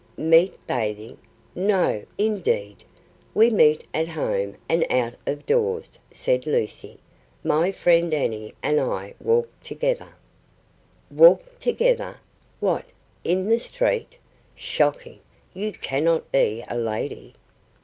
"Meet 0.17 0.57
bathing! 0.65 1.19
No, 1.53 2.03
indeed! 2.17 2.77
We 3.35 3.51
meet 3.51 3.87
at 3.93 4.07
home, 4.07 4.55
and 4.67 4.83
out 4.91 5.13
of 5.27 5.45
doors," 5.45 5.99
said 6.11 6.47
Lucy; 6.47 6.97
"my 7.43 7.71
friend 7.71 8.11
Annie 8.11 8.55
and 8.63 8.79
I 8.79 9.13
walk 9.19 9.47
together." 9.61 10.15
"Walk 11.11 11.59
together! 11.59 12.17
what, 12.59 12.85
in 13.23 13.47
the 13.47 13.59
street? 13.59 14.15
Shocking! 14.55 15.19
You 15.53 15.71
cannot 15.71 16.31
be 16.31 16.63
a 16.67 16.79
lady." 16.79 17.35